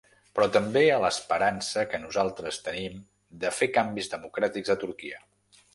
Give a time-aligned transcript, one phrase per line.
[0.37, 2.99] Però també a l’esperança que nosaltres tenim
[3.45, 5.25] de fer canvis democràtics a Turquia.